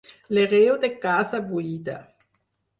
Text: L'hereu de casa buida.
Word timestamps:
L'hereu 0.37 0.77
de 0.85 0.89
casa 1.05 1.43
buida. 1.53 2.01